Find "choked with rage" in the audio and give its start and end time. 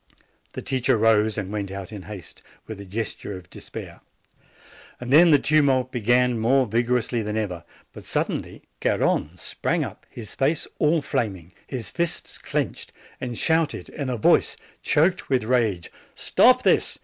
14.81-15.91